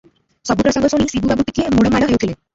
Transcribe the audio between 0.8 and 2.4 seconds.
ଶୁଣି ଶିବୁ ବାବୁ ଟିକିଏ ମୋଡ଼ ମାଡ଼ ହେଉଥିଲେ।